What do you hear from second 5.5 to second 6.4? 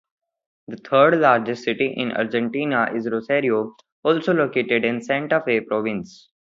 Province.